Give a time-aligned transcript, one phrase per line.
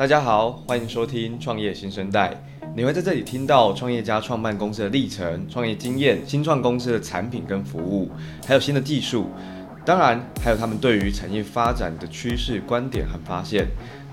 [0.00, 2.32] 大家好，欢迎收听创业新生代。
[2.74, 8.10] 你会在这里听到创业家创办公司的历程、创业经验、新创公司的产品跟服务，
[8.46, 9.26] 还有新的技术，
[9.84, 13.66] 当然还有他们对于产业发展的趋势、观点和发现。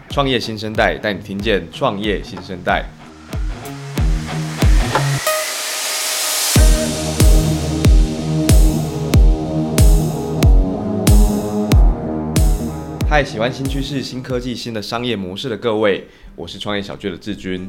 [0.09, 2.83] 创业新生代带你听见创业新生代。
[13.17, 17.67] 嗨，喜欢新趋势、新科技、新的商业模式的各位，我是创业小聚的志军。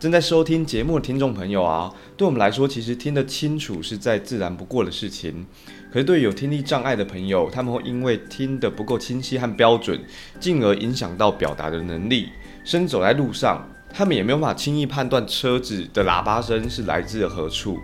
[0.00, 5.46] 正在收听节目的听众朋友啊，对我们来说，其实听得清楚是再自然不过的事情。
[5.92, 10.00] 可是对有听力障碍的朋友，他们会因为听得不够清晰和标准，
[10.40, 12.30] 进而影响到表达的能力。
[12.64, 17.78] 甚至走在路上，他们也没有办法轻易判断车子的喇叭声是来自何处，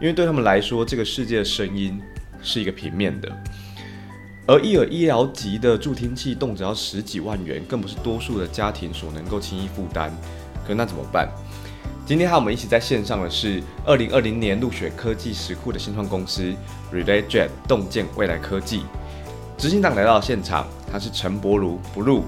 [0.00, 2.00] 因为对他们来说，这个世界的声音
[2.42, 3.30] 是一个平面的。
[4.48, 10.10] 而一耳医疗级的助听器动辄要十几万元，更不是多数的家庭所能够轻易负担。
[10.66, 11.28] 可那怎么办？
[12.06, 16.50] 今天和我们一起在线上的是二零二零年入选科技石库的新创公司
[16.90, 18.84] RelayJet 洞见未来科技
[19.58, 22.22] 执行长来到现场，他是陈柏如 Blue，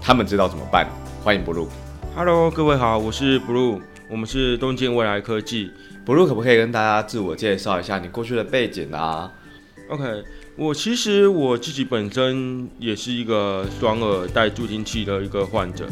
[0.00, 0.88] 他们知道怎么办？
[1.22, 1.66] 欢迎 Blue。
[2.14, 5.70] Hello，各位好，我是 Blue，我们是洞见未来科技。
[6.06, 9.30] Blue 可不可以跟大家自我介绍一下你过去的背景啊
[9.90, 10.24] ？OK，
[10.56, 15.86] 我其实我自己本身也是一个双耳带助听器的一个患者。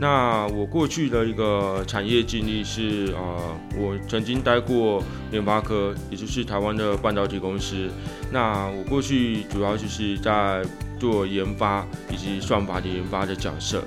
[0.00, 7.88] 那我过去的一个产业经历是，呃，我曾经待过联发科，也就是台湾的半导体公司。
[8.32, 10.64] 那我过去主要就是在
[10.98, 13.82] 做研发以及算法的研发的角色。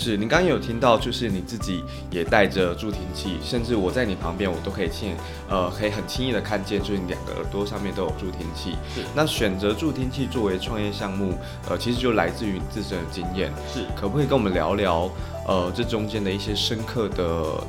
[0.00, 5.14] 是你刚刚有听到，就是你自己也带着助听器，甚至我在你旁边，我都可以轻，
[5.48, 8.78] 呃，可以很轻易的看见，就是你两个耳朵上面都有助听器。
[8.94, 9.02] 是。
[9.14, 13.52] 那选择助听器作为创业项目，呃，其实就来自于你自身的经验。
[13.72, 13.84] 是。
[13.94, 15.10] 可不可以跟我们聊聊，
[15.46, 17.24] 呃，这中间的一些深刻的，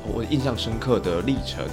[0.07, 1.65] 我印象深刻的历程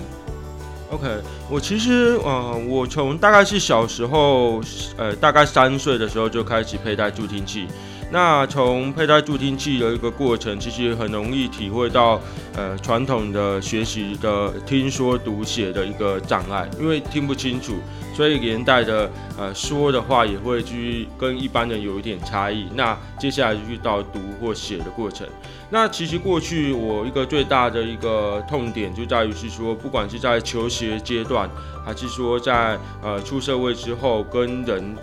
[0.90, 1.06] ？OK，
[1.50, 4.60] 我其实，呃，我从大概是小时候，
[4.96, 7.68] 呃，大概三岁的时候就开始佩戴助听器。
[8.10, 12.18] 那从佩戴助听器的一个过程，其实很容易体会到，
[12.54, 17.74] 呃，传统的学习的听说读写的一个障碍，因为听不清楚，
[18.14, 22.66] 所以连带的呃说的话也会去跟一般人有一点差异。
[22.74, 25.26] 那接下来就遇到读或写的过程。
[25.68, 31.46] 那其实过去我一个最大的一个痛点就在于是说，不管是在求学阶段，
[31.84, 34.96] 还是说在呃出社会之后跟人。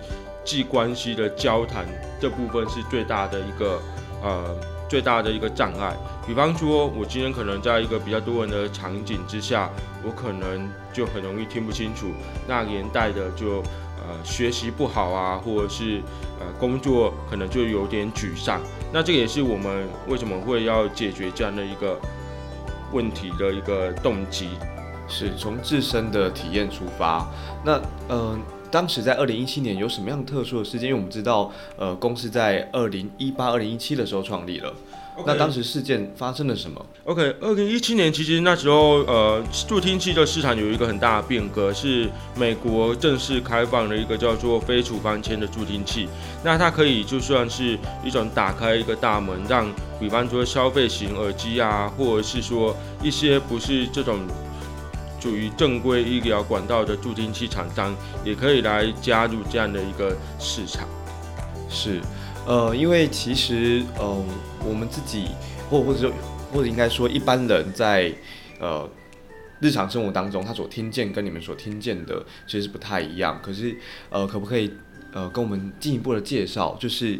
[0.46, 1.84] 际关系的交谈
[2.20, 3.82] 这部分是最大的一个
[4.22, 4.56] 呃
[4.88, 5.94] 最大的一个障碍。
[6.26, 9.68] 比方说，我今天可能在一个比较多人的场景之下，
[10.04, 12.06] 我可能就很容易听不清楚，
[12.48, 13.62] 那连带的就
[13.98, 16.00] 呃学习不好啊，或者是
[16.40, 18.60] 呃工作可能就有点沮丧。
[18.92, 21.98] 那这个也是我们为什么会要解决这样的一个
[22.92, 24.50] 问题的一个动机，
[25.08, 27.26] 是从自身的体验出发。
[27.64, 28.38] 那呃。
[28.76, 30.90] 当时在二零一七年有什么样特殊的事件？
[30.90, 34.70] 因为我们知道，呃，公司在二零一八、二零一七的时候创立了。
[35.16, 35.22] Okay.
[35.24, 42.06] 那当时事件发生了什么？OK，二零一七年其实那时候，呃，助听器的市场有一个很大的变革，是
[42.36, 46.06] 美国正式开放了一个叫做非处方签的助听器。
[46.44, 49.66] 那它可以就算是一种打开一个大门，让
[49.98, 54.18] 比方说消费型耳机啊，或者是说一些不是这种。
[55.26, 57.92] 属于正规医疗管道的助听器厂商，
[58.24, 60.86] 也可以来加入这样的一个市场。
[61.68, 62.00] 是，
[62.46, 64.24] 呃，因为其实，呃，
[64.64, 65.30] 我们自己，
[65.68, 66.12] 或或者，
[66.52, 68.12] 或者应该说，一般人在，
[68.60, 68.88] 呃，
[69.58, 73.40] 日常生活当中，他所听见跟你们所听见的其实是不太一样。
[73.42, 73.76] 可是，
[74.10, 74.70] 呃，可不可以，
[75.12, 77.18] 呃，跟我们进一步的介绍，就是，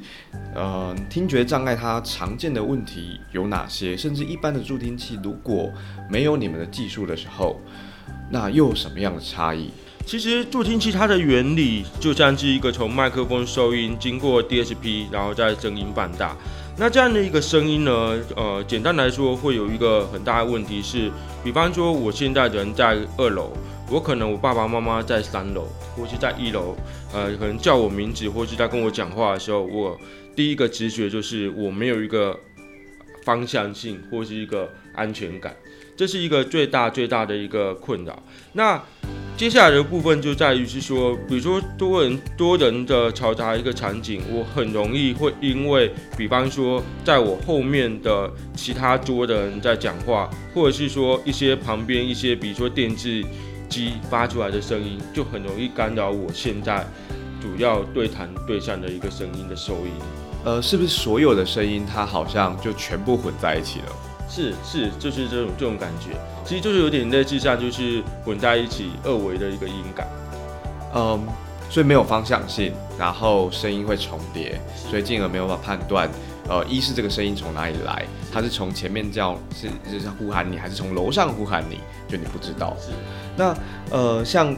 [0.54, 3.96] 呃，听觉障碍它常见的问题有哪些？
[3.96, 5.72] 甚至一般的助听器如果
[6.08, 7.60] 没有你们的技术的时候，
[8.30, 9.70] 那又有什么样的差异？
[10.04, 16.36] 其实助听器它的原理就像是一个从麦克风收音，经过 DSP，然后再声音放大。
[16.78, 21.10] 那这样的一个声音呢，呃，简单来说会有一个很大的问题是，
[21.42, 23.50] 比方说我现在人在二楼，
[23.90, 26.76] 我可能我爸爸妈妈在三楼，或是在一楼，
[27.12, 29.98] 呃，可能叫我名字或是在跟我讲话的时候，我
[30.36, 32.38] 第一个直觉就是我没有一个
[33.24, 35.56] 方向性或是一个安全感。
[35.96, 38.22] 这是一个最大最大的一个困扰。
[38.52, 38.80] 那
[39.36, 53.22] 接下来的部分就在于是说，比如说多人多人的嘈杂一个场景，我很容易会因为，比方说在我后面的其他桌的人在讲话，或者是说一些旁边一些，比如说电视
[53.68, 56.86] 机发出来的声音，就很容易干扰我现在
[57.38, 59.92] 主要对谈对象的一个声音的收音。
[60.44, 63.86] 呃，是不是所有的声音它好像就全部混在一起了？
[64.28, 70.06] 是是，就是这种这种感觉，其实就是有点类似像就是混在一起二维的一个音感。
[70.94, 71.20] 嗯，
[71.70, 76.08] 所以没有方向性，然后声音会重叠，所以进而没有办法判断，
[76.48, 82.76] 呃，一是这个声音从哪里来，它是从前面叫是就是呼喊你，还是从楼上呼喊你，就你不知道。
[82.80, 82.90] 是，
[83.36, 83.56] 那
[83.90, 84.56] 呃像。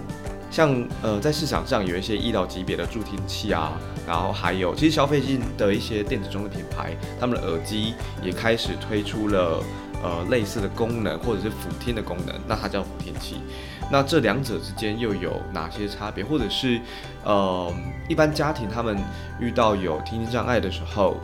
[0.51, 0.71] 像
[1.03, 3.73] 呃，在市场上有一些医疗级别的助听器啊，
[4.07, 9.63] 然后还有其实消费性的一些电子中的品牌，他们的耳机也开始推出了
[10.03, 13.37] 呃类似的功能或者是辅听的功能，那它叫辅听器。
[13.91, 16.23] 那这两者之间又有哪些差别？
[16.23, 16.79] 或者是
[17.25, 17.73] 呃，
[18.07, 18.99] 一般家庭他们
[19.41, 21.17] 遇到有听力障碍的时候，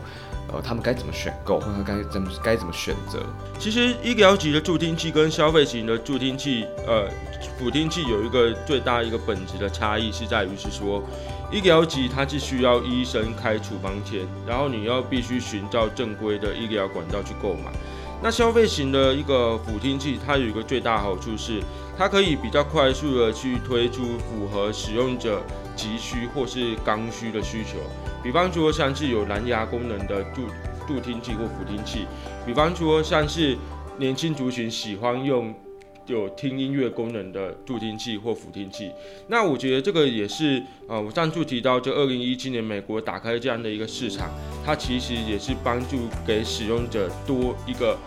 [0.51, 3.19] 呃，他们该怎么选购，或者该怎么该怎么选择？
[3.59, 7.09] 其实医疗级的助听器跟消费型的助听器，呃。
[7.59, 11.01] 辅听器有一个最大一个本质的差异是在于是说，
[11.51, 17.71] 医疗级它是需要医生开处方签，然后你要必须寻找正规的医疗管道去购买。
[18.21, 21.61] 那消费型的一个辅听器，它有一个最大好处是，
[21.97, 25.41] 它可以比较快速的去推出符合使用者
[25.77, 27.77] 急需或是刚需的需求。
[28.25, 30.47] 比方说像是有蓝牙功能的助
[30.87, 32.07] 助听器或辅听器，
[32.43, 33.55] 比方说像是
[33.99, 35.53] 年轻族群喜欢用。
[36.07, 38.91] 有听音乐功能的助听器或辅听器，
[39.27, 44.29] 那我觉得这个也是，呃，我上次提到，就二零一七年美国打开这样的一个市场，
[44.63, 47.97] 它其实也是帮助给使用者多一个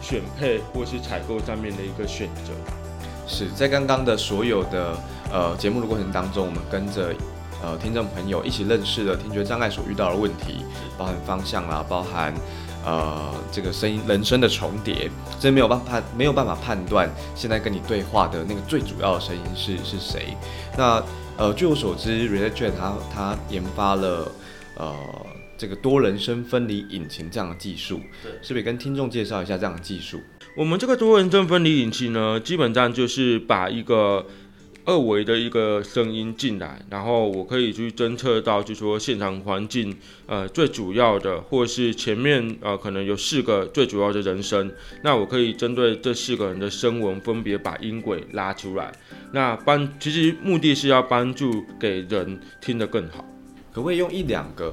[0.00, 2.54] 选配或是采购上面的一个选择。
[3.26, 4.96] 是在刚刚的所有的
[5.30, 7.14] 呃节目的过程当中，我们跟着
[7.64, 10.62] 呃听众朋友一起认识了听觉障碍所遇到的问题，
[10.98, 12.34] 包含方向啦，包含。
[12.86, 20.36] 呃，这个声音人声的重叠，真没有办法没有办法判断现在跟你对话的那个最主要的声音是是谁。
[20.76, 21.02] 那
[21.38, 24.30] 呃，据我所知，research 他他研发了
[24.76, 24.94] 呃
[25.56, 30.20] 这个多人声分离引擎这样的技术，对，是不是跟听众介绍一下这样的技术？
[30.54, 34.26] 我们这个多人声分离引擎呢，基本上就是把一个。
[34.86, 39.96] 二维的一个声音进来，然后我可以去侦测到，就说现场环境，
[40.26, 44.70] 呃，最主要的，或是前面呃，可能有四个最主要的人声，
[45.02, 48.92] 那我可以针对这四个人的声纹，分别把音轨拉出来。
[49.32, 53.24] 那帮其实目的是要帮助给人听得更好。
[53.72, 54.72] 可不可以用一两个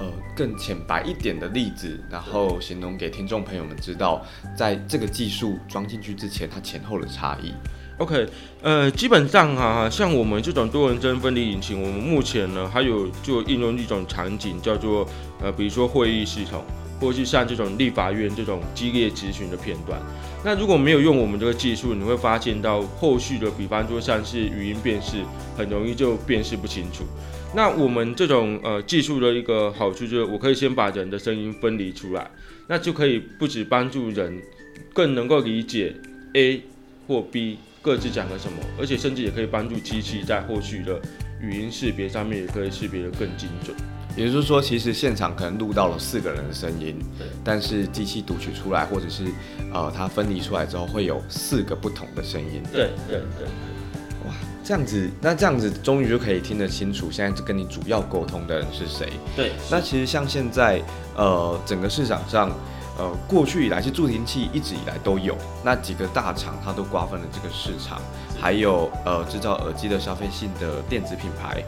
[0.00, 4.24] 呃更浅白一点的例子，然后形容给听众朋友们知道，
[4.56, 7.52] 在这个技术装进去之前，它前后的差异
[7.98, 8.26] ？OK，
[8.62, 15.08] 呃，基本上哈、啊，像我们这种多人声分离引擎，我们目前呢还有就应用一种场景叫做
[15.40, 16.62] 呃，比如说会议系统，
[17.00, 20.00] 或是像这种立法院这种激烈咨询的片段。
[20.44, 25.16] 那如果没有用我们这个技术，你会发现到后续的，比方说像是语音辨识，
[25.56, 27.02] 很容易就辨识不清楚。
[27.54, 32.30] 那我们这种呃技术的一个好处就是，我可以先把人的声音分离出来，
[32.66, 34.42] 那就可以不止帮助人
[34.92, 35.94] 更能够理解
[36.34, 36.62] A
[37.08, 37.56] 或 B。
[37.86, 41.00] 各自讲了什么，而且甚至也可以帮助机器在后续的
[41.40, 43.76] 语音识别上面也可以识别的更精准。
[44.16, 49.26] 也就是说，其实现场可能录到了四个人的声音，对，但是机器读取出来，或者是
[49.72, 52.60] 呃它分离出来之后，会有四个不同的声音。
[52.72, 53.46] 对对对。
[54.26, 54.34] 哇，
[54.64, 59.12] 这样子，那这样子终于就可以听得清楚，现在跟你主要沟通的人是谁？
[59.36, 59.52] 对。
[59.70, 60.82] 那其实像现在
[61.14, 62.50] 呃整个市场上。
[62.98, 68.00] 呃，过去以来是助听器，一直以来都有那几个大厂，它都瓜分了这个市场。
[68.40, 71.62] 还有呃，制造耳机的消费性的电子品牌，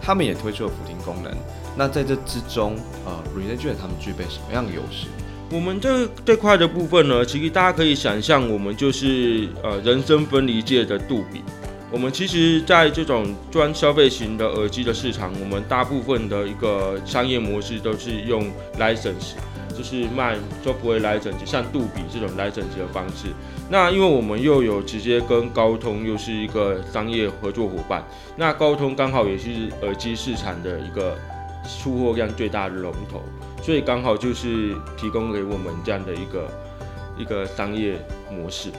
[0.00, 1.32] 他们也推出了辅听功能。
[1.76, 5.06] 那在这之中，呃，Renergen 他们具备什么样的优势？
[5.50, 11.42] 我们这这块的部分呢，其实大家可以想象，我们就是呃人声分离界的杜比。
[11.90, 19.34] 我们其实在这种专消费型的耳机的市场，我们大部分的一个商业模式都是用 license。
[19.76, 23.28] 就是卖就不会来整机，像杜比这种来整机的方式。
[23.70, 28.04] 那因为我们又有直接跟高通又是一个商业合作伙伴，
[28.36, 31.16] 那高通刚好也是耳机市场的一个
[31.66, 33.22] 出货量最大的龙头，
[33.62, 36.48] 所以刚好就是提供给我们这样的一个
[37.16, 37.96] 一个商业
[38.30, 38.70] 模式。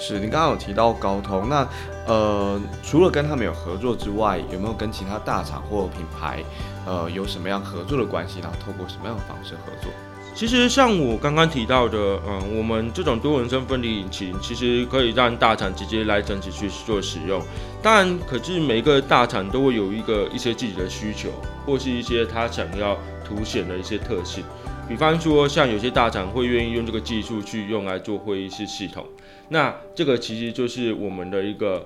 [0.00, 1.66] 是你刚刚有提到高通，那
[2.06, 6.40] 呃除了跟他们有合作之外，有没有跟其他大厂或品牌
[6.86, 8.38] 呃有什么样合作的关系？
[8.38, 9.90] 然后透过什么样的方式合作？
[10.38, 17.42] 其实像我刚刚提到的，嗯，我们这种多人身分离引擎，其实可以让大厂直接来整体去做使用。
[17.82, 21.28] 当然，可是每个大厂都会有一个一些自己的需求，
[21.66, 24.44] 或是一些他想要凸显的一些特性。
[24.88, 29.04] 比方说，像有些大厂会愿意用这个技术去用来做会议室系统，
[29.48, 31.84] 那这个其实就是我们的一个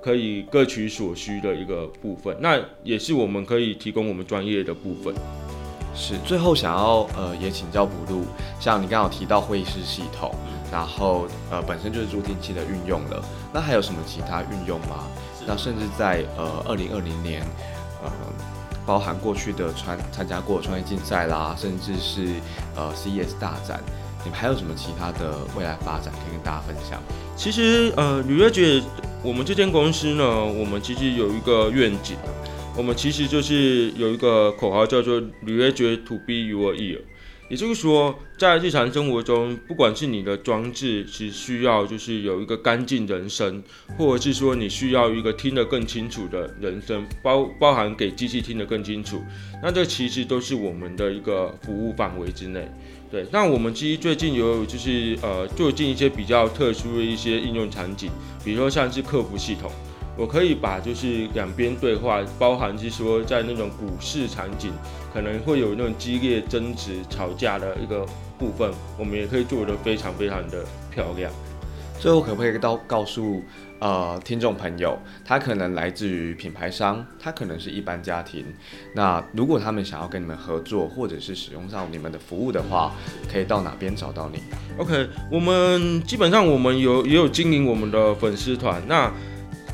[0.00, 2.36] 可以各取所需的一个部分。
[2.38, 5.12] 那也是我们可以提供我们专业的部分。
[6.00, 8.22] 是，最后想要呃也请教 Blue，
[8.60, 10.32] 像你刚刚有提到会议室系统，
[10.70, 13.20] 然后呃本身就是助听器的运用了，
[13.52, 15.08] 那还有什么其他运用吗？
[15.44, 17.42] 那甚至在呃二零二零年，
[18.04, 18.10] 呃
[18.86, 22.34] 包含过去的参参加过创业竞赛啦，甚至是
[22.76, 23.82] 呃 CES 大展，
[24.22, 27.02] 你们还有什么其他的未来发展可以跟大家分享？
[27.36, 28.80] 其实呃吕月姐，
[29.20, 32.16] 我们这间公司呢，我们其实有一个愿景。
[32.78, 37.00] 我们其实就是有一个口号叫做“履约爵 to be your ear”，
[37.48, 43.60] 也就是说，在日常生活中，不管是你的装置是需要就是有一个干净人声，
[43.96, 49.24] 或者是说你需要一个听得更清楚的人声，包包含给机器听得更清楚，
[49.60, 52.70] 那这其实都是我们的一个服务范围之内。
[53.10, 58.08] 对，那我们其实最近有就是呃，最近一些比较特殊的一些应用场景，
[58.44, 59.68] 比如说像是客服系统。
[60.18, 64.72] 我可以把就是两边对话，包含是说在那种股市场景，
[65.14, 68.04] 可能会有那种激烈争执、吵架的一个
[68.36, 71.30] 部分，我们也可以做得非常非常的漂亮。
[72.00, 73.42] 最后可不可以到告诉
[73.78, 78.44] 呃听众朋友，他可能来自于品牌商，他可能是一般家庭，
[78.94, 82.92] 那如果他们想要跟你们合作，或者是使用上你们的服务的话，
[83.32, 84.42] 可以到哪边找到你
[84.78, 89.12] ？OK，我们基本上我们有也有经营我们的粉丝团，那。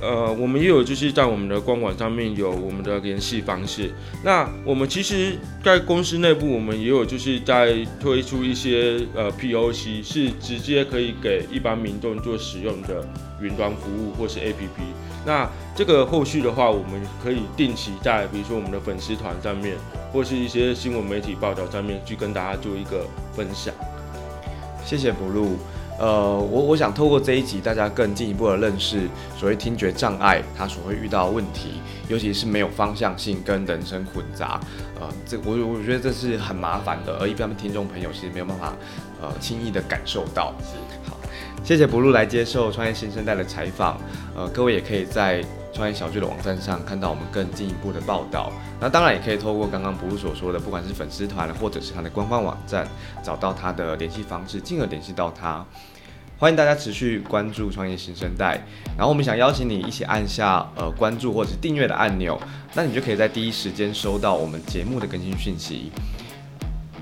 [0.05, 3.91] 呃，我们也有就是在我们的官网上面有我们的联系方式。
[4.23, 13.03] 那我们其实，在公司内部，我们也有就是在推出一些呃 POC，是直接可以给一般民众做使用的
[13.41, 14.85] 云端服务或是 APP。
[15.25, 19.75] 那这个后续的话，我们可以定期在比如说我们的粉丝团上面，
[20.13, 23.75] 或是一些新闻媒体报道上面去跟大家做一个分享。
[24.85, 25.57] 谢谢 Blue。
[25.99, 29.09] 呃，我我想透过这一集，大家更进一步的认识
[29.39, 34.61] 所谓听觉障碍它所会遇到的问题，尤其是没有方向性跟人声混杂，
[35.01, 38.75] 呃，这我我觉得这是很麻烦的，而一般的听众朋友其实没有办法
[39.23, 40.53] 呃轻易的感受到。
[40.61, 40.77] 是，
[41.09, 41.17] 好，
[41.63, 43.97] 谢谢 Blue 来接受创业新生代的采访，
[44.35, 48.52] 呃，各位也可以在创业小聚的网站上看到我们更进一步的报道。
[48.81, 52.87] 那当然也可以透过刚刚 Blue 所说的，不管是粉丝团或者是他的官方网站，
[53.23, 55.66] 找到他的联系方式，进而联系到他。
[56.37, 58.61] 欢迎大家持续关注创业新生代，
[58.97, 62.40] 然后我们想邀请你一起按下呃关注或者是订阅的按钮，
[62.75, 65.90] 那你就可以在第一时间收到我们节目的更新讯息。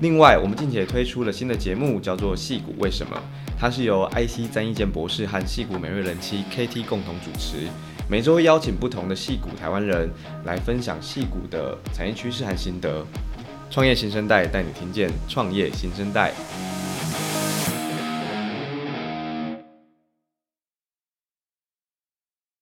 [0.01, 3.17] 另外，我们近期也推出了新的节目，叫做《戏骨为什么》，
[3.59, 7.67] 它是由 IC 詹一健博士和戏骨美瑞人妻 KT 共同主持。
[8.09, 10.09] 每周邀请不同的戏骨台湾人
[10.45, 13.05] 来分享戏骨的产业趋势和心得。
[13.69, 16.31] 创业新生代带你听见创业新生代。